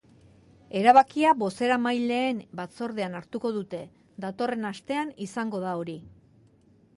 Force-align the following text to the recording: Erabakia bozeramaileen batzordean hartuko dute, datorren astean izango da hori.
Erabakia 0.77 1.33
bozeramaileen 1.41 2.39
batzordean 2.61 3.19
hartuko 3.19 3.53
dute, 3.59 3.83
datorren 4.27 4.67
astean 4.71 5.13
izango 5.29 5.63
da 5.67 5.77
hori. 5.83 5.99